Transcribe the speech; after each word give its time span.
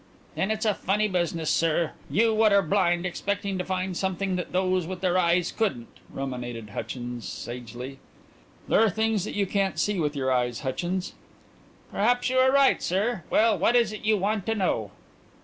"Then 0.33 0.49
it's 0.49 0.65
a 0.65 0.73
funny 0.73 1.07
business, 1.07 1.51
sir 1.51 1.91
you 2.09 2.33
what 2.33 2.51
are 2.51 2.63
blind 2.63 3.05
expecting 3.05 3.59
to 3.59 3.63
find 3.63 3.95
something 3.95 4.35
that 4.35 4.51
those 4.51 4.87
with 4.87 5.01
their 5.01 5.15
eyes 5.15 5.51
couldn't," 5.51 5.89
ruminated 6.11 6.71
Hutchins 6.71 7.29
sagely. 7.29 7.99
"There 8.67 8.83
are 8.83 8.89
things 8.89 9.25
that 9.25 9.35
you 9.35 9.45
can't 9.45 9.77
see 9.77 9.99
with 9.99 10.15
your 10.15 10.31
eyes, 10.31 10.61
Hutchins." 10.61 11.13
"Perhaps 11.91 12.31
you 12.31 12.37
are 12.39 12.51
right, 12.51 12.81
sir. 12.81 13.21
Well, 13.29 13.55
what 13.59 13.75
is 13.75 13.93
it 13.93 14.03
you 14.03 14.17
want 14.17 14.47
to 14.47 14.55
know?" 14.55 14.89